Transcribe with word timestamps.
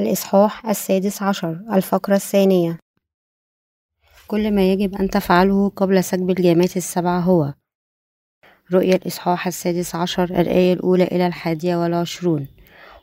الإصحاح 0.00 0.66
السادس 0.66 1.22
عشر 1.22 1.60
الفقرة 1.72 2.14
الثانية. 2.14 2.78
كل 4.26 4.54
ما 4.54 4.72
يجب 4.72 4.94
أن 4.94 5.10
تفعله 5.10 5.68
قبل 5.68 6.04
سكب 6.04 6.30
الجامات 6.30 6.76
السبعة 6.76 7.20
هو 7.20 7.54
رؤية 8.72 8.94
الإصحاح 8.94 9.46
السادس 9.46 9.94
عشر 9.94 10.24
الآية 10.24 10.72
الأولى 10.72 11.04
إلى 11.04 11.26
الحادية 11.26 11.76
والعشرون. 11.76 12.48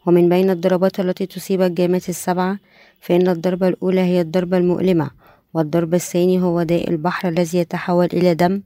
ومن 0.05 0.30
بين 0.30 0.49
الضربات 0.49 0.99
التي 0.99 1.25
تصيب 1.25 1.62
الجامات 1.62 2.09
السبعة 2.09 2.59
فإن 3.02 3.27
الضربة 3.27 3.67
الأولى 3.67 4.02
هي 4.02 4.22
الضربة 4.22 4.58
المؤلمة 4.58 5.11
والضرب 5.53 5.94
الثاني 5.94 6.41
هو 6.41 6.64
داء 6.64 6.89
البحر 6.89 7.30
الذي 7.30 7.58
يتحول 7.58 8.05
إلى 8.05 8.34
دم 8.34 8.61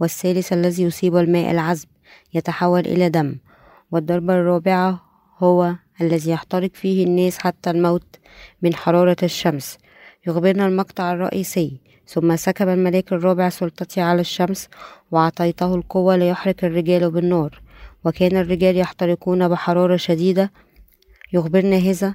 والثالث 0.00 0.52
الذي 0.52 0.82
يصيب 0.82 1.16
الماء 1.16 1.50
العذب 1.50 1.88
يتحول 2.34 2.80
إلى 2.80 3.08
دم 3.08 3.36
والضربة 3.90 4.34
الرابعة 4.34 5.11
هو 5.42 5.74
الذي 6.00 6.30
يحترق 6.30 6.70
فيه 6.74 7.04
الناس 7.04 7.38
حتى 7.38 7.70
الموت 7.70 8.16
من 8.62 8.74
حرارة 8.74 9.16
الشمس. 9.22 9.78
يخبرنا 10.26 10.66
المقطع 10.66 11.12
الرئيسي. 11.12 11.80
ثم 12.06 12.36
سكب 12.36 12.68
الملاك 12.68 13.12
الرابع 13.12 13.48
سلطتي 13.48 14.00
على 14.00 14.20
الشمس 14.20 14.68
وأعطيته 15.10 15.74
القوة 15.74 16.16
ليحرق 16.16 16.64
الرجال 16.64 17.10
بالنار. 17.10 17.62
وكان 18.04 18.36
الرجال 18.36 18.76
يحترقون 18.76 19.48
بحرارة 19.48 19.96
شديدة. 19.96 20.52
يخبرنا 21.32 21.76
هذا 21.76 22.14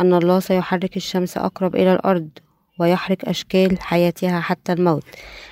أن 0.00 0.14
الله 0.14 0.40
سيحرك 0.40 0.96
الشمس 0.96 1.36
أقرب 1.38 1.76
إلى 1.76 1.92
الأرض. 1.92 2.28
ويحرق 2.78 3.28
أشكال 3.28 3.80
حياتها 3.80 4.40
حتى 4.40 4.72
الموت. 4.72 5.04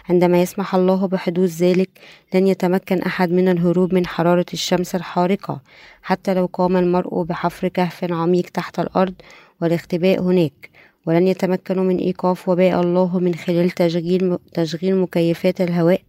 عندما 0.09 0.43
يسمح 0.43 0.75
الله 0.75 1.07
بحدوث 1.07 1.63
ذلك 1.63 1.91
لن 2.35 2.47
يتمكن 2.47 3.03
أحد 3.03 3.33
من 3.33 3.49
الهروب 3.49 3.95
من 3.95 4.07
حرارة 4.07 4.47
الشمس 4.53 4.95
الحارقة. 4.95 5.61
حتى 6.03 6.35
لو 6.35 6.47
قام 6.53 6.77
المرء 6.77 7.23
بحفر 7.23 7.69
كهف 7.69 8.05
عميق 8.13 8.45
تحت 8.45 8.79
الأرض 8.79 9.15
والاختباء 9.61 10.23
هناك 10.23 10.71
ولن 11.07 11.27
يتمكنوا 11.27 11.85
من 11.85 11.99
إيقاف 11.99 12.49
وباء 12.49 12.81
الله 12.81 13.19
من 13.19 13.35
خلال 13.35 13.71
تشغيل, 13.71 14.39
تشغيل 14.53 14.97
مكيفات 14.97 15.61
الهواء 15.61 16.01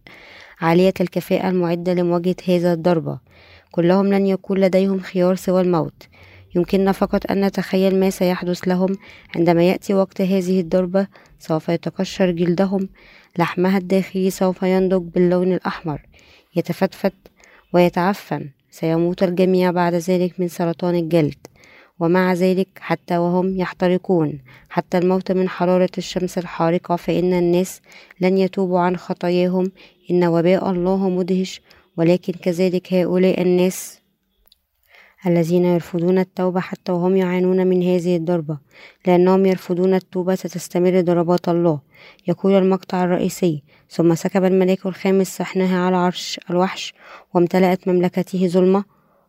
عالية 0.60 0.94
الكفاءة 1.00 1.48
المعدة 1.48 1.94
لمواجهة 1.94 2.36
هذا 2.48 2.72
الضربة 2.72 3.18
كلهم 3.70 4.06
لن 4.12 4.26
يكون 4.26 4.58
لديهم 4.58 5.00
خيار 5.00 5.34
سوى 5.34 5.60
الموت. 5.60 6.02
يمكننا 6.56 6.92
فقط 6.92 7.30
أن 7.30 7.44
نتخيل 7.44 8.00
ما 8.00 8.10
سيحدث 8.10 8.68
لهم 8.68 8.96
عندما 9.36 9.62
يأتي 9.62 9.94
وقت 9.94 10.20
هذه 10.20 10.60
الضربة 10.60 11.06
سوف 11.38 11.68
يتقشر 11.68 12.30
جلدهم 12.30 12.88
لحمها 13.38 13.78
الداخلي 13.78 14.30
سوف 14.30 14.62
ينضج 14.62 15.02
باللون 15.02 15.52
الأحمر 15.52 16.02
يتفتفت 16.56 17.14
ويتعفن 17.72 18.50
سيموت 18.70 19.22
الجميع 19.22 19.70
بعد 19.70 19.94
ذلك 19.94 20.40
من 20.40 20.48
سرطان 20.48 20.94
الجلد. 20.94 21.46
ومع 22.00 22.32
ذلك 22.32 22.68
حتى 22.80 23.18
وهم 23.18 23.56
يحترقون. 23.56 24.38
حتى 24.68 24.98
الموت 24.98 25.32
من 25.32 25.48
حرارة 25.48 25.90
الشمس 25.98 26.38
الحارقة 26.38 26.96
فإن 26.96 27.32
الناس 27.32 27.80
لن 28.20 28.38
يتوبوا 28.38 28.80
عن 28.80 28.96
خطاياهم. 28.96 29.72
إن 30.10 30.24
وباء 30.24 30.70
الله 30.70 31.08
مدهش 31.08 31.60
ولكن 31.96 32.32
كذلك 32.32 32.94
هؤلاء 32.94 33.42
الناس 33.42 34.00
الذين 35.26 35.64
يرفضون 35.64 36.18
التوبة 36.18 36.60
حتى 36.60 36.92
وهم 36.92 37.16
يعانون 37.16 37.66
من 37.66 37.82
هذه 37.82 38.16
الضربة 38.16 38.58
لأنهم 39.06 39.46
يرفضون 39.46 39.94
التوبة 39.94 40.34
ستستمر 40.34 41.00
ضربات 41.00 41.48
الله. 41.48 41.80
يقول 42.28 42.52
المقطع 42.52 43.04
الرئيسي 43.04 43.62
ثم 43.90 44.14
سكب 44.14 44.44
الملاك 44.44 44.86
الخامس 44.86 45.36
صحنها 45.36 45.78
على 45.80 45.96
عرش 45.96 46.40
الوحش 46.50 46.94
وامتلأت 47.34 47.88
مملكته 47.88 48.46
ظلمة 48.46 48.84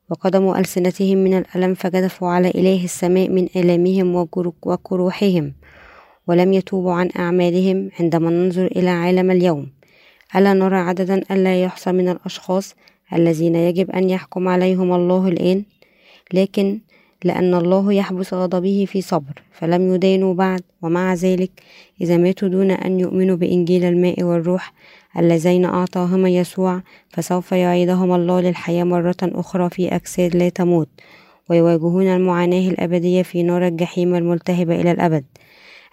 وقدموا 0.10 0.60
ألسنتهم 0.60 1.18
من 1.18 1.38
الألم 1.38 1.74
فجدفوا 1.74 2.28
على 2.28 2.50
إله 2.50 2.84
السماء 2.84 3.30
من 3.30 3.48
آلامهم 3.56 4.16
وكروحهم 4.66 5.54
ولم 6.28 6.54
يتوبوا 6.54 6.94
عن 6.94 7.10
أعمالهم 7.20 7.92
عندما 8.00 8.30
ننظر 8.30 8.66
إلى 8.66 8.90
عالم 8.90 9.32
اليوم. 9.32 9.72
ألا 10.36 10.54
نرى 10.54 10.78
عددا 10.78 11.24
ألا 11.32 11.64
يحصى 11.64 11.92
من 11.92 12.10
الأشخاص 12.10 12.76
الذين 13.14 13.56
يجب 13.56 13.92
أن 13.92 14.10
يحكم 14.10 14.48
عليهم 14.48 14.94
الله 14.94 15.28
الآن؟ 15.28 15.64
لكن 16.34 16.80
لأن 17.24 17.54
الله 17.54 17.94
يحبس 17.94 18.34
غضبه 18.34 18.86
في 18.88 19.02
صبر 19.02 19.44
فلم 19.52 19.96
يدانوا 19.96 20.34
بعد 20.34 20.62
ومع 20.82 21.14
ذلك 21.14 21.52
إذا 22.02 22.18
ماتوا 22.18 22.48
دون 22.48 22.72
أن 22.72 23.00
يؤمنوا 23.00 23.36
بإنجيل 23.36 23.84
الماء 23.84 24.24
والروح 24.24 24.74
اللذين 25.18 25.66
أعطاهما 25.66 26.30
يسوع 26.30 26.82
فسوف 27.10 27.52
يعيدهم 27.52 28.14
الله 28.14 28.42
للحياة 28.42 28.84
مرة 28.84 29.18
أخرى 29.24 29.70
في 29.70 29.96
أجساد 29.96 30.36
لا 30.36 30.50
تموت 30.50 30.90
ويواجهون 31.50 32.08
المعاناة 32.08 32.70
الأبدية 32.70 33.22
في 33.22 33.44
نار 33.44 33.68
الجحيم 33.68 34.16
الملتهبة 34.16 34.82
إلى 34.82 34.92
الأبد. 34.92 35.26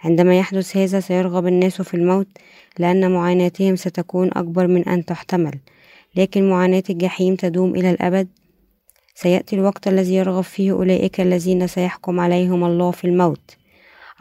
عندما 0.03 0.39
يحدث 0.39 0.77
هذا 0.77 0.99
سيرغب 0.99 1.47
الناس 1.47 1.81
في 1.81 1.93
الموت 1.93 2.27
لأن 2.79 3.11
معاناتهم 3.11 3.75
ستكون 3.75 4.29
أكبر 4.33 4.67
من 4.67 4.83
أن 4.83 5.05
تحتمل 5.05 5.59
لكن 6.15 6.49
معاناة 6.49 6.83
الجحيم 6.89 7.35
تدوم 7.35 7.75
إلى 7.75 7.91
الأبد 7.91 8.27
سيأتي 9.21 9.55
الوقت 9.55 9.87
الذي 9.87 10.15
يرغب 10.15 10.41
فيه 10.41 10.71
أولئك 10.71 11.21
الذين 11.21 11.67
سيحكم 11.67 12.19
عليهم 12.19 12.63
الله 12.63 12.91
في 12.91 13.05
الموت. 13.05 13.57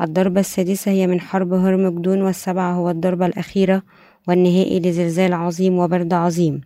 الضربة 0.01 0.41
السادسة 0.41 0.91
هي 0.91 1.07
من 1.07 1.21
حرب 1.21 1.53
هرمجدون 1.53 2.23
والسبعة 2.23 2.73
هو 2.73 2.91
الضربة 2.91 3.27
الأخيرة 3.27 3.83
والنهائي 4.29 4.81
لزلزال 4.81 5.33
عظيم 5.33 5.79
وبرد 5.79 6.13
عظيم. 6.13 6.61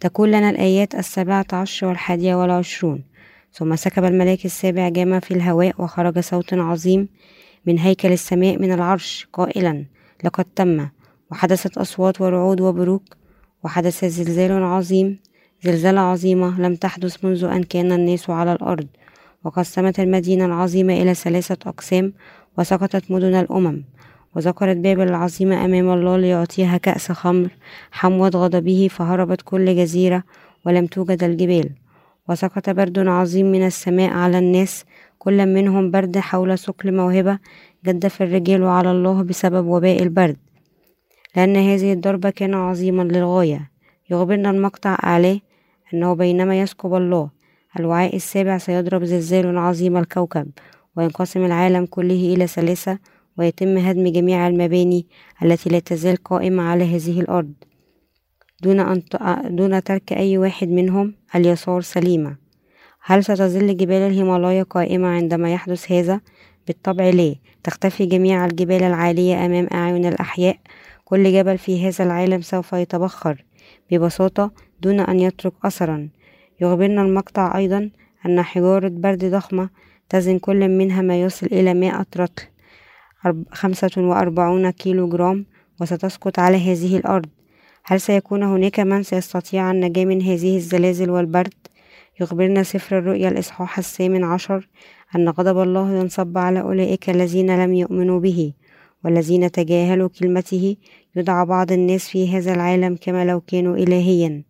تكون 0.00 0.28
لنا 0.28 0.50
الآيات 0.50 0.94
السابعة 0.94 1.46
عشر 1.52 1.86
والحادية 1.86 2.34
والعشرون. 2.34 3.04
ثم 3.52 3.76
سكب 3.76 4.04
الملاك 4.04 4.44
السابع 4.44 4.88
جامع 4.88 5.18
في 5.18 5.34
الهواء 5.34 5.82
وخرج 5.82 6.18
صوت 6.18 6.54
عظيم 6.54 7.08
من 7.66 7.78
هيكل 7.78 8.12
السماء 8.12 8.58
من 8.58 8.72
العرش 8.72 9.28
قائلا 9.32 9.84
لقد 10.24 10.44
تم 10.44 10.88
وحدثت 11.30 11.78
أصوات 11.78 12.20
ورعود 12.20 12.60
وبروق. 12.60 13.02
وحدث 13.64 14.04
زلزال 14.04 14.62
عظيم 14.62 15.18
زلزالة 15.62 16.00
عظيمة 16.00 16.60
لم 16.60 16.74
تحدث 16.74 17.24
منذ 17.24 17.44
أن 17.44 17.62
كان 17.62 17.92
الناس 17.92 18.30
على 18.30 18.52
الأرض 18.52 18.86
وقسمت 19.44 20.00
المدينة 20.00 20.44
العظيمة 20.44 21.02
إلى 21.02 21.14
ثلاثة 21.14 21.70
أقسام 21.70 22.12
وسقطت 22.58 23.10
مدن 23.10 23.34
الأمم. 23.34 23.84
وذكرت 24.36 24.76
بابل 24.76 25.02
العظيمة 25.08 25.64
أمام 25.64 25.90
الله 25.90 26.16
ليعطيها 26.16 26.76
كأس 26.76 27.12
خمر 27.12 27.48
حموة 27.90 28.28
غضبه 28.28 28.88
فهربت 28.90 29.42
كل 29.42 29.76
جزيرة 29.76 30.22
ولم 30.66 30.86
توجد 30.86 31.24
الجبال. 31.24 31.70
وسقط 32.28 32.70
برد 32.70 32.98
عظيم 32.98 33.52
من 33.52 33.66
السماء 33.66 34.10
على 34.10 34.38
الناس 34.38 34.84
كل 35.18 35.46
منهم 35.46 35.90
برد 35.90 36.18
حول 36.18 36.58
ثقل 36.58 36.94
موهبة 36.94 37.38
جدف 37.86 38.22
الرجال 38.22 38.64
على 38.64 38.90
الله 38.90 39.22
بسبب 39.22 39.66
وباء 39.66 40.02
البرد. 40.02 40.36
لأن 41.36 41.56
هذه 41.56 41.92
الضربة 41.92 42.30
كان 42.30 42.54
عظيما 42.54 43.02
للغاية. 43.02 43.70
يخبرنا 44.10 44.50
المقطع 44.50 44.96
أعلاه 45.04 45.40
أنه 45.94 46.14
بينما 46.14 46.60
يسكب 46.60 46.94
الله 46.94 47.30
الوعاء 47.78 48.16
السابع 48.16 48.58
سيضرب 48.58 49.04
زلزال 49.04 49.58
عظيم 49.58 49.96
الكوكب 49.96 50.50
وينقسم 50.96 51.44
العالم 51.44 51.86
كله 51.86 52.34
إلى 52.34 52.46
ثلاثة 52.46 52.98
ويتم 53.38 53.76
هدم 53.78 54.08
جميع 54.08 54.48
المباني 54.48 55.06
التي 55.42 55.70
لا 55.70 55.78
تزال 55.78 56.16
قائمة 56.16 56.62
على 56.62 56.96
هذه 56.96 57.20
الأرض. 57.20 57.52
دون, 58.62 58.80
أن 58.80 59.02
دون 59.56 59.82
ترك 59.82 60.12
أي 60.12 60.38
واحد 60.38 60.68
منهم 60.68 61.14
اليسار 61.34 61.80
سليمة. 61.80 62.36
هل 63.02 63.24
ستظل 63.24 63.76
جبال 63.76 63.96
الهيمالايا 63.96 64.62
قائمة 64.62 65.08
عندما 65.08 65.52
يحدث 65.52 65.92
هذا؟ 65.92 66.20
بالطبع 66.66 67.10
لا. 67.10 67.34
تختفي 67.64 68.06
جميع 68.06 68.44
الجبال 68.44 68.82
العالية 68.82 69.46
أمام 69.46 69.66
أعين 69.72 70.06
الأحياء. 70.06 70.56
كل 71.04 71.32
جبل 71.32 71.58
في 71.58 71.88
هذا 71.88 72.04
العالم 72.04 72.40
سوف 72.40 72.72
يتبخر. 72.72 73.44
ببساطة 73.90 74.52
دون 74.82 75.00
أن 75.00 75.20
يترك 75.20 75.52
أثرا. 75.64 76.08
يخبرنا 76.60 77.02
المقطع 77.02 77.56
أيضا 77.56 77.90
أن 78.26 78.42
حجارة 78.42 78.88
برد 78.88 79.24
ضخمة 79.24 79.68
تزن 80.08 80.38
كل 80.38 80.68
منها 80.68 81.02
ما 81.02 81.20
يصل 81.22 81.46
إلى 81.46 81.74
مائة 81.74 82.06
رطل 82.16 82.42
خمسة 83.52 83.90
وأربعون 83.96 84.70
كيلو 84.70 85.08
جرام 85.08 85.46
وستسقط 85.80 86.38
على 86.38 86.56
هذه 86.56 86.96
الأرض. 86.96 87.26
هل 87.84 88.00
سيكون 88.00 88.42
هناك 88.42 88.80
من 88.80 89.02
سيستطيع 89.02 89.70
النجاة 89.70 90.04
من 90.04 90.22
هذه 90.22 90.56
الزلازل 90.56 91.10
والبرد؟ 91.10 91.54
يخبرنا 92.20 92.62
سفر 92.62 92.98
الرؤيا 92.98 93.28
الإصحاح 93.28 93.78
الثامن 93.78 94.24
عشر 94.24 94.68
أن 95.16 95.28
غضب 95.28 95.62
الله 95.62 95.96
ينصب 95.96 96.38
على 96.38 96.60
أولئك 96.60 97.10
الذين 97.10 97.64
لم 97.64 97.74
يؤمنوا 97.74 98.20
به. 98.20 98.52
والذين 99.04 99.50
تجاهلوا 99.50 100.08
كلمته 100.08 100.76
يدعى 101.16 101.46
بعض 101.46 101.72
الناس 101.72 102.08
في 102.08 102.36
هذا 102.36 102.54
العالم 102.54 102.96
كما 103.00 103.24
لو 103.24 103.40
كانوا 103.40 103.76
إلهيا. 103.76 104.42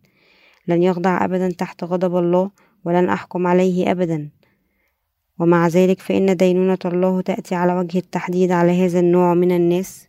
لن 0.67 0.83
يخضع 0.83 1.25
أبدا 1.25 1.51
تحت 1.51 1.83
غضب 1.83 2.17
الله 2.17 2.51
ولن 2.85 3.09
أحكم 3.09 3.47
عليه 3.47 3.91
أبدا. 3.91 4.29
ومع 5.39 5.67
ذلك 5.67 5.99
فإن 5.99 6.37
دينونة 6.37 6.77
الله 6.85 7.21
تأتي 7.21 7.55
على 7.55 7.73
وجه 7.73 7.97
التحديد 7.97 8.51
على 8.51 8.85
هذا 8.85 8.99
النوع 8.99 9.33
من 9.33 9.51
الناس 9.51 10.07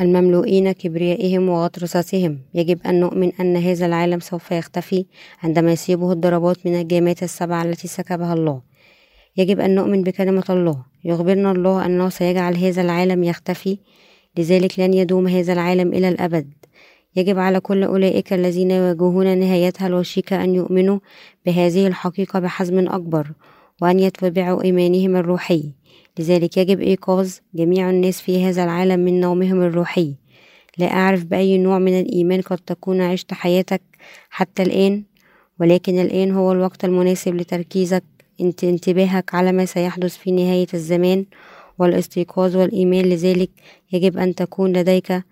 المملوئين 0.00 0.72
كبريائهم 0.72 1.48
وغطرستهم 1.48 2.38
يجب 2.54 2.80
أن 2.86 3.00
نؤمن 3.00 3.32
أن 3.40 3.56
هذا 3.56 3.86
العالم 3.86 4.20
سوف 4.20 4.50
يختفي 4.50 5.06
عندما 5.42 5.72
يصيبه 5.72 6.12
الضربات 6.12 6.66
من 6.66 6.80
الجامات 6.80 7.22
السبع 7.22 7.62
التي 7.62 7.88
سكبها 7.88 8.34
الله. 8.34 8.69
يجب 9.36 9.60
أن 9.60 9.74
نؤمن 9.74 10.02
بكلمة 10.02 10.44
الله. 10.50 10.84
يخبرنا 11.04 11.52
الله 11.52 11.86
أنه 11.86 12.08
سيجعل 12.08 12.56
هذا 12.56 12.82
العالم 12.82 13.24
يختفي. 13.24 13.78
لذلك 14.38 14.80
لن 14.80 14.94
يدوم 14.94 15.28
هذا 15.28 15.52
العالم 15.52 15.92
إلى 15.92 16.08
الأبد. 16.08 16.52
يجب 17.16 17.38
على 17.38 17.60
كل 17.60 17.82
أولئك 17.84 18.32
الذين 18.32 18.70
يواجهون 18.70 19.38
نهايتها 19.38 19.86
الوشيكة 19.86 20.44
أن 20.44 20.54
يؤمنوا 20.54 20.98
بهذه 21.46 21.86
الحقيقة 21.86 22.40
بحزم 22.40 22.78
أكبر 22.78 23.26
وأن 23.82 23.98
يتبعوا 23.98 24.64
إيمانهم 24.64 25.16
الروحي. 25.16 25.72
لذلك 26.18 26.56
يجب 26.56 26.80
إيقاظ 26.80 27.32
جميع 27.54 27.90
الناس 27.90 28.20
في 28.20 28.44
هذا 28.44 28.64
العالم 28.64 29.00
من 29.00 29.20
نومهم 29.20 29.62
الروحي. 29.62 30.14
لا 30.78 30.86
أعرف 30.86 31.24
بأي 31.24 31.58
نوع 31.58 31.78
من 31.78 32.00
الإيمان 32.00 32.40
قد 32.40 32.58
تكون 32.58 33.00
عشت 33.00 33.34
حياتك 33.34 33.82
حتى 34.30 34.62
الآن 34.62 35.04
ولكن 35.60 35.98
الآن 35.98 36.30
هو 36.30 36.52
الوقت 36.52 36.84
المناسب 36.84 37.34
لتركيزك 37.34 38.04
انتباهك 38.64 39.34
على 39.34 39.52
ما 39.52 39.64
سيحدث 39.64 40.16
في 40.16 40.30
نهاية 40.30 40.66
الزمان 40.74 41.26
والاستيقاظ 41.78 42.56
والإيمان 42.56 43.04
لذلك 43.04 43.50
يجب 43.92 44.18
أن 44.18 44.34
تكون 44.34 44.72
لديك 44.72 45.22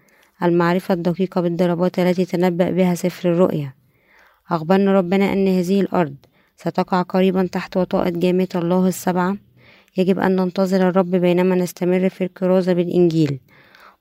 المعرفة 0.42 0.94
الدقيقة 0.94 1.40
بالضربات 1.40 1.98
التي 1.98 2.24
تنبأ 2.24 2.70
بها 2.70 2.94
سفر 2.94 3.32
الرؤيا. 3.32 3.74
أخبرنا 4.50 4.92
ربنا 4.92 5.32
أن 5.32 5.48
هذه 5.48 5.80
الأرض 5.80 6.14
ستقع 6.56 7.02
قريبا 7.02 7.48
تحت 7.52 7.76
وطاءة 7.76 8.10
جامعة 8.10 8.48
الله 8.54 8.88
السبعة. 8.88 9.36
يجب 9.96 10.18
أن 10.18 10.36
ننتظر 10.36 10.88
الرب 10.88 11.10
بينما 11.10 11.54
نستمر 11.54 12.08
في 12.08 12.24
الكرازة 12.24 12.72
بالإنجيل. 12.72 13.40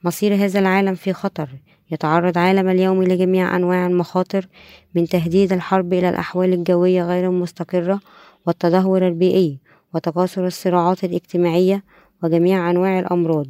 مصير 0.04 0.36
هذا 0.36 0.60
العالم 0.60 0.96
في 0.96 1.14
خطر. 1.14 1.50
يتعرض 1.92 2.38
عالم 2.38 2.70
اليوم 2.70 3.04
لجميع 3.04 3.56
أنواع 3.56 3.88
المخاطر 3.88 4.48
من 4.96 5.08
تهديد 5.08 5.54
الحرب 5.54 5.94
إلى 5.94 6.10
الأحوال 6.10 6.54
الجوية 6.54 7.04
غير 7.04 7.30
المستقرة 7.30 8.00
والتدهور 8.48 9.08
البيئي 9.08 9.60
وتكاثر 9.94 10.48
الصراعات 10.48 11.04
الاجتماعية 11.04 11.84
وجميع 12.24 12.70
أنواع 12.70 13.00
الأمراض. 13.00 13.48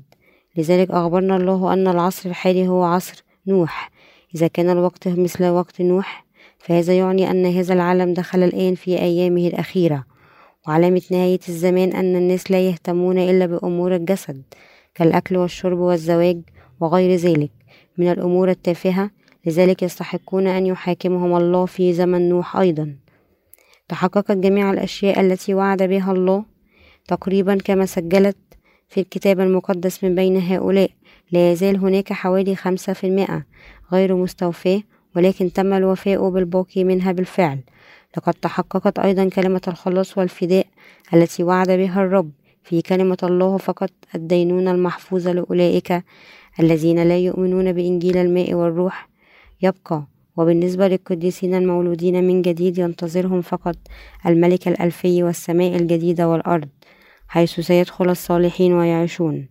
لذلك 0.57 0.91
أخبرنا 0.91 1.35
الله 1.35 1.73
أن 1.73 1.87
العصر 1.87 2.29
الحالي 2.29 2.67
هو 2.67 2.83
عصر 2.83 3.23
نوح. 3.47 3.91
إذا 4.35 4.47
كان 4.47 4.69
الوقت 4.69 5.07
مثل 5.07 5.45
وقت 5.45 5.81
نوح 5.81 6.25
فهذا 6.59 6.97
يعني 6.97 7.31
أن 7.31 7.45
هذا 7.45 7.73
العالم 7.73 8.13
دخل 8.13 8.43
الآن 8.43 8.75
في 8.75 8.99
أيامه 8.99 9.47
الأخيرة. 9.47 10.03
وعلامة 10.67 11.01
نهاية 11.11 11.39
الزمان 11.49 11.93
أن 11.93 12.15
الناس 12.15 12.51
لا 12.51 12.67
يهتمون 12.67 13.17
إلا 13.17 13.45
بأمور 13.45 13.95
الجسد 13.95 14.41
كالأكل 14.95 15.37
والشرب 15.37 15.77
والزواج 15.77 16.41
وغير 16.79 17.15
ذلك. 17.15 17.51
من 17.97 18.11
الأمور 18.11 18.49
التافهة 18.49 19.09
لذلك 19.45 19.83
يستحقون 19.83 20.47
أن 20.47 20.65
يحاكمهم 20.65 21.35
الله 21.35 21.65
في 21.65 21.93
زمن 21.93 22.29
نوح 22.29 22.57
أيضا. 22.57 22.95
تحققت 23.87 24.31
جميع 24.31 24.71
الأشياء 24.71 25.21
التي 25.21 25.53
وعد 25.53 25.83
بها 25.83 26.11
الله 26.11 26.45
تقريبا 27.07 27.57
كما 27.65 27.85
سجلت 27.85 28.37
في 28.89 28.99
الكتاب 28.99 29.39
المقدس 29.39 30.03
من 30.03 30.15
بين 30.15 30.37
هؤلاء. 30.41 30.89
لا 31.31 31.51
يزال 31.51 31.77
هناك 31.77 32.13
حوالي 32.13 32.55
خمسة 32.55 32.93
في 32.93 33.07
المئة 33.07 33.43
غير 33.91 34.15
مستوفاة 34.15 34.81
ولكن 35.15 35.53
تم 35.53 35.73
الوفاء 35.73 36.29
بالباقي 36.29 36.83
منها 36.83 37.11
بالفعل. 37.11 37.59
لقد 38.17 38.33
تحققت 38.33 38.99
أيضا 38.99 39.29
كلمة 39.29 39.61
الخلاص 39.67 40.17
والفداء 40.17 40.67
التي 41.13 41.43
وعد 41.43 41.71
بها 41.71 42.01
الرب. 42.01 42.31
في 42.63 42.81
كلمة 42.81 43.17
الله 43.23 43.57
فقط 43.57 43.89
الدينونة 44.15 44.71
المحفوظة 44.71 45.31
لأولئك 45.31 46.03
الذين 46.59 47.03
لا 47.03 47.17
يؤمنون 47.17 47.73
بإنجيل 47.73 48.17
الماء 48.17 48.53
والروح 48.53 49.09
يبقى 49.61 50.03
وبالنسبة 50.37 50.87
للقديسين 50.87 51.53
المولودين 51.55 52.23
من 52.23 52.41
جديد 52.41 52.77
ينتظرهم 52.77 53.41
فقط 53.41 53.75
الملك 54.25 54.67
الألفي 54.67 55.23
والسماء 55.23 55.75
الجديدة 55.75 56.29
والأرض 56.29 56.67
حيث 57.27 57.59
سيدخل 57.59 58.09
الصالحين 58.09 58.73
ويعيشون 58.73 59.47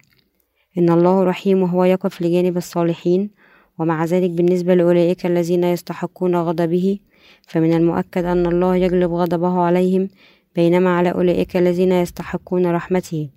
إن 0.79 0.91
الله 0.91 1.25
رحيم 1.25 1.63
وهو 1.63 1.85
يقف 1.85 2.23
لجانب 2.23 2.57
الصالحين 2.57 3.31
ومع 3.79 4.05
ذلك 4.05 4.31
بالنسبة 4.31 4.75
لأولئك 4.75 5.27
الذين 5.27 5.65
يستحقون 5.65 6.37
غضبه 6.37 6.99
فمن 7.43 7.73
المؤكد 7.73 8.25
أن 8.25 8.47
الله 8.47 8.77
يجلب 8.77 9.13
غضبه 9.13 9.61
عليهم 9.61 10.09
بينما 10.57 10.97
على 10.97 11.13
أولئك 11.13 11.57
الذين 11.57 11.93
يستحقون 11.93 12.67
رحمته 12.67 13.29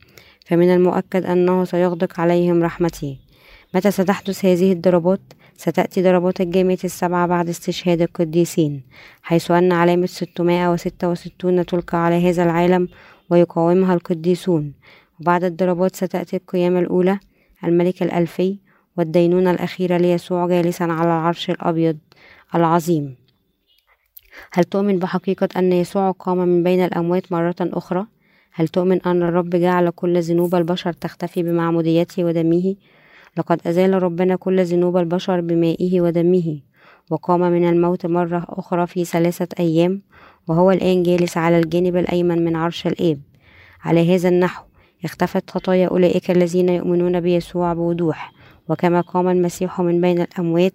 فمن 0.46 0.74
المؤكد 0.74 1.26
أنه 1.26 1.66
سيغدق 1.66 2.20
عليهم 2.20 2.64
رحمته 2.64 3.18
متى 3.76 3.92
ستحدث 3.92 4.46
هذه 4.46 4.72
الضربات؟ 4.72 5.20
ستأتي 5.60 6.04
ضربات 6.04 6.42
الجامعة 6.42 6.78
السبعة 6.84 7.28
بعد 7.28 7.50
استشهاد 7.50 8.02
القديسين 8.02 8.84
حيث 9.22 9.52
أن 9.52 9.72
علامة 9.72 10.06
ستمائة 10.06 10.72
وستة 10.72 11.10
وستون 11.10 11.66
تلقى 11.66 11.98
على 12.06 12.30
هذا 12.30 12.44
العالم 12.44 12.88
ويقاومها 13.30 13.94
القديسون 13.94 14.74
وبعد 15.20 15.44
الضربات 15.44 15.96
ستأتي 15.96 16.36
القيامة 16.36 16.80
الأولى 16.80 17.20
الملك 17.64 18.04
الألفي 18.04 18.58
والدينونة 18.98 19.52
الأخيرة 19.52 19.98
ليسوع 19.98 20.48
جالسا 20.48 20.84
على 20.84 21.04
العرش 21.04 21.50
الأبيض 21.50 21.98
العظيم 22.56 23.16
هل 24.52 24.64
تؤمن 24.64 25.00
بحقيقة 25.00 25.50
أن 25.58 25.74
يسوع 25.74 26.12
قام 26.12 26.38
من 26.38 26.64
بين 26.64 26.86
الأموات 26.86 27.32
مرة 27.32 27.56
أخرى؟ 27.62 28.06
هل 28.52 28.68
تؤمن 28.68 29.02
أن 29.02 29.24
الرب 29.24 29.50
جعل 29.50 29.90
كل 29.90 30.22
ذنوب 30.22 30.56
البشر 30.56 30.94
تختفي 30.94 31.44
بمعموديته 31.44 32.24
ودمه؟ 32.26 32.76
لقد 33.40 33.68
أزال 33.68 34.04
ربنا 34.04 34.36
كل 34.36 34.66
ذنوب 34.66 34.98
البشر 34.98 35.42
بمائه 35.42 36.02
ودمه 36.02 36.60
وقام 37.10 37.40
من 37.40 37.70
الموت 37.70 38.06
مرة 38.06 38.46
أخرى 38.50 38.88
في 38.88 39.06
ثلاثة 39.06 39.48
أيام 39.60 40.02
وهو 40.48 40.72
الآن 40.72 41.04
جالس 41.04 41.38
على 41.38 41.60
الجانب 41.60 41.96
الأيمن 41.96 42.46
من 42.46 42.56
عرش 42.56 42.88
الآب. 42.88 43.22
على 43.82 44.16
هذا 44.16 44.30
النحو 44.30 44.64
اختفت 45.06 45.50
خطايا 45.50 45.88
أولئك 45.88 46.32
الذين 46.32 46.70
يؤمنون 46.70 47.20
بيسوع 47.20 47.74
بوضوح 47.74 48.34
وكما 48.70 49.02
قام 49.02 49.28
المسيح 49.28 49.82
من 49.82 50.02
بين 50.02 50.22
الأموات 50.22 50.74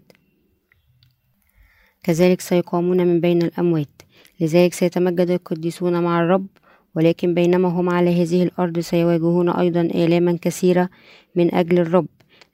كذلك 2.05 2.41
سيقامون 2.41 3.07
من 3.07 3.21
بين 3.21 3.43
الأموات. 3.43 4.03
لذلك 4.41 4.73
سيتمجد 4.73 5.31
القديسون 5.31 6.03
مع 6.03 6.21
الرب 6.21 6.47
ولكن 6.97 7.35
بينما 7.35 7.69
هم 7.69 7.91
على 7.91 8.23
هذه 8.23 8.43
الأرض 8.43 8.79
سيواجهون 8.79 9.49
أيضا 9.49 9.81
آلاما 9.81 10.39
كثيرة 10.43 10.89
من 11.37 11.55
أجل 11.55 11.79
الرب. 11.79 12.07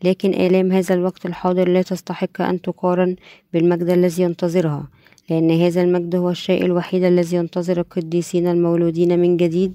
لكن 0.04 0.34
آلام 0.34 0.72
هذا 0.72 0.94
الوقت 0.94 1.26
الحاضر 1.26 1.68
لا 1.68 1.82
تستحق 1.82 2.40
أن 2.42 2.60
تقارن 2.60 3.16
بالمجد 3.52 3.88
الذي 3.88 4.22
ينتظرها 4.22 4.88
لأن 5.30 5.50
هذا 5.50 5.82
المجد 5.82 6.16
هو 6.16 6.30
الشيء 6.30 6.64
الوحيد 6.64 7.04
الذي 7.04 7.36
ينتظر 7.36 7.80
القديسين 7.80 8.46
المولودين 8.46 9.18
من 9.18 9.36
جديد. 9.36 9.74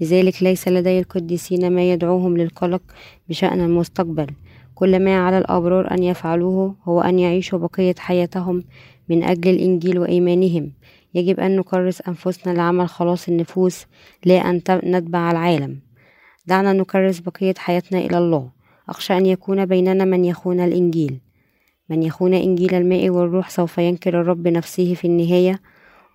لذلك 0.00 0.42
ليس 0.42 0.68
لدي 0.68 0.98
القديسين 0.98 1.72
ما 1.72 1.92
يدعوهم 1.92 2.36
للقلق 2.36 2.82
بشأن 3.28 3.60
المستقبل. 3.60 4.26
كل 4.74 5.04
ما 5.04 5.26
على 5.26 5.38
الأبرار 5.38 5.90
أن 5.90 6.02
يفعلوه 6.02 6.74
هو 6.84 7.00
أن 7.00 7.18
يعيشوا 7.18 7.58
بقية 7.58 7.94
حياتهم 7.98 8.64
من 9.08 9.22
أجل 9.22 9.50
الإنجيل 9.50 9.98
وإيمانهم. 9.98 10.72
يجب 11.14 11.40
أن 11.40 11.56
نكرس 11.56 12.00
أنفسنا 12.00 12.52
لعمل 12.52 12.88
خلاص 12.88 13.28
النفوس 13.28 13.86
لا 14.24 14.50
أن 14.50 14.62
نتبع 14.84 15.30
العالم. 15.30 15.78
دعنا 16.46 16.72
نكرس 16.72 17.18
بقية 17.18 17.54
حياتنا 17.58 17.98
إلى 17.98 18.18
الله. 18.18 18.57
أخشى 18.88 19.16
أن 19.16 19.26
يكون 19.26 19.66
بيننا 19.66 20.04
من 20.04 20.24
يخون 20.24 20.60
الإنجيل. 20.60 21.20
من 21.90 22.02
يخون 22.02 22.34
إنجيل 22.34 22.74
الماء 22.74 23.10
والروح 23.10 23.50
سوف 23.50 23.78
ينكر 23.78 24.20
الرب 24.20 24.48
نفسه 24.48 24.94
في 24.94 25.06
النهاية. 25.06 25.60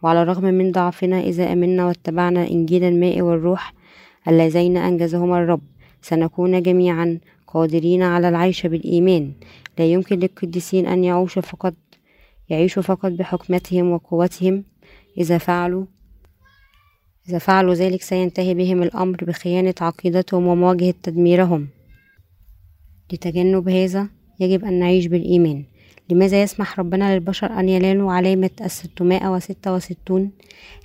وعلى 0.02 0.22
الرغم 0.22 0.44
من 0.44 0.72
ضعفنا 0.72 1.20
إذا 1.20 1.54
أمنا 1.54 1.86
واتبعنا 1.86 2.48
إنجيل 2.48 2.84
الماء 2.84 3.22
والروح 3.22 3.74
اللذين 4.28 4.78
أنجزهما 4.78 5.44
الرب 5.44 5.62
سنكون 6.02 6.62
جميعا 6.62 7.20
قادرين 7.48 8.04
على 8.04 8.30
العيش 8.30 8.66
بالإيمان. 8.66 9.32
لا 9.80 9.86
يمكن 9.86 10.20
للقديسين 10.20 10.88
أن 10.88 11.04
يعيشوا 11.04 11.42
فقط 11.42 11.74
يعيشوا 12.50 12.84
فقط 12.84 13.12
بحكمتهم 13.12 13.92
وقوتهم. 13.92 14.64
إذا 15.18 15.38
فعلوا 15.38 15.86
إذا 17.30 17.38
فعلوا 17.38 17.74
ذلك 17.74 18.02
سينتهي 18.02 18.54
بهم 18.54 18.84
الأمر 18.84 19.18
بخيانة 19.24 19.74
عقيدتهم 19.82 20.48
ومواجهة 20.48 20.94
تدميرهم. 21.04 21.68
لتجنب 23.14 23.70
هذا 23.70 24.10
يجب 24.40 24.66
أن 24.66 24.80
نعيش 24.80 25.06
بالإيمان. 25.06 25.64
لماذا 26.10 26.42
يسمح 26.44 26.80
ربنا 26.80 27.14
للبشر 27.14 27.60
أن 27.60 27.70
ينالوا 27.70 28.12
علامة 28.14 28.50
الستمائة 28.62 29.28
وستة 29.28 29.74
وستون؟ 29.74 30.32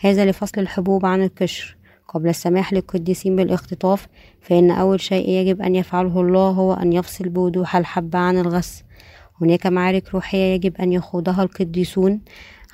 هذا 0.00 0.24
لفصل 0.24 0.60
الحبوب 0.60 1.06
عن 1.06 1.22
القشر 1.22 1.76
قبل 2.08 2.28
السماح 2.28 2.72
للقديسين 2.72 3.36
بالاختطاف 3.36 4.06
فإن 4.40 4.70
أول 4.70 5.00
شيء 5.00 5.28
يجب 5.28 5.62
أن 5.62 5.74
يفعله 5.74 6.20
الله 6.20 6.50
هو 6.50 6.72
أن 6.72 6.92
يفصل 6.92 7.28
بوضوح 7.28 7.76
الحب 7.76 8.16
عن 8.16 8.38
الغص 8.38 8.82
هناك 9.42 9.66
معارك 9.66 10.14
روحية 10.14 10.54
يجب 10.54 10.76
أن 10.76 10.92
يخوضها 10.92 11.42
القديسون 11.42 12.20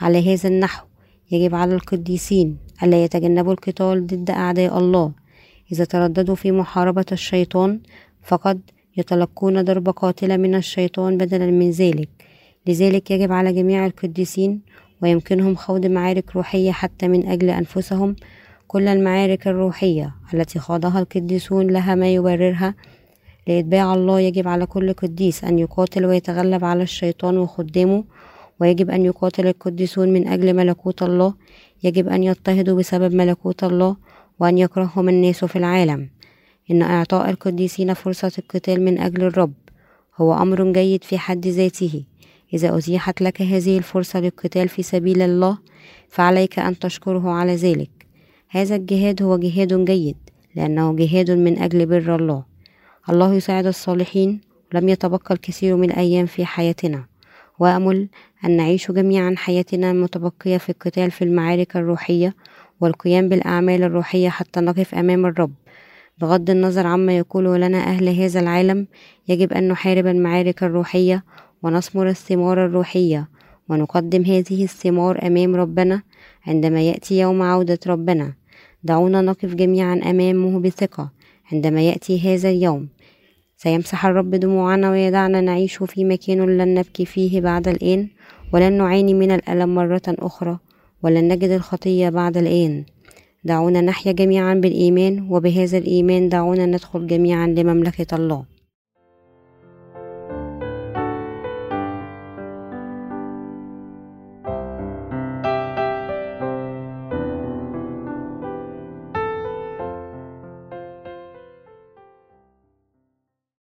على 0.01 0.35
هذا 0.35 0.49
النحو. 0.49 0.87
يجب 1.31 1.55
على 1.55 1.75
القديسين 1.75 2.59
ألا 2.83 3.05
يتجنبوا 3.05 3.53
القتال 3.53 4.07
ضد 4.07 4.31
أعداء 4.31 4.79
الله. 4.79 5.13
إذا 5.73 5.85
ترددوا 5.85 6.35
في 6.35 6.53
محاربة 6.53 7.05
الشيطان 7.13 7.81
فقد 8.23 8.61
يتلقون 8.97 9.63
ضربة 9.63 9.93
قاتلة 9.93 10.37
من 10.37 10.55
الشيطان 10.55 11.19
بدلا 11.19 11.51
من 11.51 11.71
ذلك. 11.71 12.09
لذلك 12.67 13.11
يجب 13.11 13.33
على 13.33 13.53
جميع 13.53 13.87
القديسين 13.87 14.61
ويمكنهم 15.03 15.55
خوض 15.55 15.87
معارك 15.87 16.37
روحية 16.37 16.71
حتى 16.71 17.09
من 17.09 17.27
أجل 17.27 17.51
أنفسهم. 17.51 18.17
كل 18.67 18.89
المعارك 18.89 19.49
الروحية 19.49 20.15
التي 20.35 20.59
خاضها 20.59 21.01
القديسون 21.01 21.67
لها 21.67 21.95
ما 21.95 22.15
يبررها. 22.15 22.75
لإتباع 23.49 23.95
الله 23.95 24.21
يجب 24.21 24.49
على 24.49 24.67
كل 24.67 24.93
قديس 24.93 25.45
أن 25.45 25.59
يقاتل 25.59 26.07
ويتغلب 26.07 26.65
على 26.65 26.83
الشيطان 26.83 27.39
وخدامه. 27.39 28.05
ويجب 28.61 28.91
أن 28.91 29.05
يقاتل 29.05 29.47
القديسون 29.47 30.13
من 30.13 30.29
أجل 30.29 30.57
ملكوت 30.57 31.03
الله. 31.03 31.35
يجب 31.85 32.09
أن 32.09 32.23
يضطهدوا 32.23 32.79
بسبب 32.79 33.15
ملكوت 33.15 33.65
الله 33.65 33.97
وأن 34.41 34.59
يكرههم 34.59 35.09
الناس 35.09 35.45
في 35.45 35.57
العالم. 35.57 36.09
إن 36.71 36.83
إعطاء 36.83 37.31
القديسين 37.31 37.95
فرصة 37.95 38.33
القتال 38.39 38.85
من 38.85 38.99
أجل 38.99 39.23
الرب. 39.23 39.53
هو 40.17 40.35
أمر 40.35 40.73
جيد 40.73 41.05
في 41.05 41.19
حد 41.19 41.47
ذاته. 41.47 42.05
إذا 42.55 42.79
أتيحت 42.79 43.23
لك 43.23 43.43
هذه 43.43 43.79
الفرصة 43.79 44.21
للقتال 44.21 44.69
في 44.69 44.83
سبيل 44.83 45.23
الله 45.23 45.59
فعليك 46.09 46.59
أن 46.59 46.79
تشكره 46.79 47.31
على 47.31 47.55
ذلك. 47.55 47.91
هذا 48.49 48.77
الجهاد 48.77 49.23
هو 49.23 49.37
جهاد 49.37 49.85
جيد 49.85 50.17
لأنه 50.57 50.97
جهاد 50.97 51.31
من 51.31 51.59
أجل 51.59 51.87
بر 51.87 52.17
الله. 52.17 52.45
الله 53.09 53.35
يساعد 53.35 53.67
الصالحين 53.67 54.41
ولم 54.75 54.89
يتبقى 54.89 55.35
الكثير 55.35 55.77
من 55.77 55.91
الأيام 55.91 56.27
في 56.27 56.45
حياتنا. 56.45 57.05
وأمل 57.59 58.09
أن 58.45 58.57
نعيش 58.57 58.91
جميعا 58.91 59.35
حياتنا 59.37 59.91
المتبقية 59.91 60.59
في 60.59 60.69
القتال 60.69 61.11
في 61.11 61.25
المعارك 61.25 61.77
الروحية 61.77 62.35
والقيام 62.81 63.29
بالأعمال 63.29 63.83
الروحية 63.83 64.29
حتى 64.29 64.61
نقف 64.61 64.95
أمام 64.95 65.27
الرب. 65.27 65.53
بغض 66.21 66.51
النظر 66.51 66.87
عما 66.87 67.17
يقوله 67.17 67.57
لنا 67.57 67.79
أهل 67.79 68.09
هذا 68.09 68.41
العالم 68.41 68.87
يجب 69.29 69.53
أن 69.53 69.69
نحارب 69.69 70.07
المعارك 70.07 70.63
الروحية 70.63 71.25
ونثمر 71.63 72.09
الثمار 72.09 72.67
الروحية 72.67 73.29
ونقدم 73.69 74.23
هذه 74.23 74.65
الثمار 74.65 75.27
أمام 75.27 75.57
ربنا 75.57 76.03
عندما 76.47 76.81
يأتي 76.83 77.21
يوم 77.21 77.43
عودة 77.43 77.79
ربنا. 77.87 78.35
دعونا 78.83 79.21
نقف 79.23 79.55
جميعا 79.55 80.01
أمامه 80.11 80.61
بثقة 80.61 81.13
عندما 81.53 81.83
يأتي 81.83 82.35
هذا 82.35 82.51
اليوم. 82.51 82.89
سيمسح 83.57 84.07
الرب 84.07 84.31
دموعنا 84.31 84.91
ويدعنا 84.91 85.41
نعيش 85.41 85.77
في 85.77 86.05
مكان 86.05 86.59
لن 86.59 86.75
نبكي 86.75 87.05
فيه 87.05 87.41
بعد 87.41 87.69
الآن 87.69 88.09
ولن 88.53 88.73
نعاني 88.73 89.15
من 89.15 89.31
الألم 89.31 89.75
مرة 89.75 90.03
أخرى 90.09 90.59
ولن 91.03 91.29
نجد 91.33 91.51
الخطية 91.51 92.09
بعد 92.09 92.37
الآن. 92.37 92.85
دعونا 93.45 93.81
نحيا 93.81 94.13
جميعا 94.13 94.55
بالإيمان 94.55 95.27
وبهذا 95.31 95.79
الإيمان 95.79 96.29
دعونا 96.29 96.67
ندخل 96.67 97.07
جميعا 97.07 97.47
لمملكة 97.47 98.17
الله. 98.17 98.54